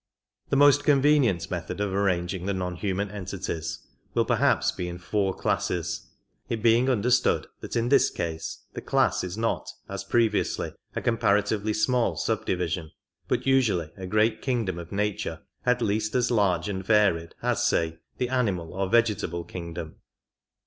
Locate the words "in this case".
7.75-8.63